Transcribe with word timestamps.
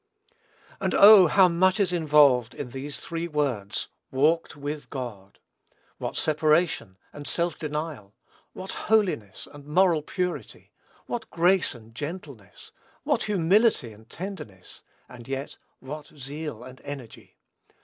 And 0.79 0.95
oh, 0.95 1.27
how 1.27 1.47
much 1.47 1.79
is 1.79 1.93
involved 1.93 2.55
in 2.55 2.71
these 2.71 2.99
three 3.01 3.27
words, 3.27 3.87
"walked 4.09 4.55
with 4.55 4.89
God!" 4.89 5.37
What 5.99 6.17
separation 6.17 6.97
and 7.13 7.27
self 7.27 7.59
denial! 7.59 8.15
what 8.53 8.71
holiness 8.89 9.47
and 9.53 9.63
moral 9.67 10.01
purity! 10.01 10.71
what 11.05 11.29
grace 11.29 11.75
and 11.75 11.93
gentleness! 11.93 12.71
what 13.03 13.25
humility 13.25 13.93
and 13.93 14.09
tenderness! 14.09 14.81
and 15.07 15.27
yet, 15.27 15.57
what 15.77 16.07
zeal 16.07 16.63
and 16.63 16.81
energy! 16.83 17.37